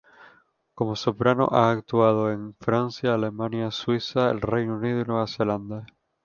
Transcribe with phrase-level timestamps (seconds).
[0.73, 5.85] Como soprano, ha actuado en Francia, Alemania, Suiza, el Reino Unido y Nueva Zelanda.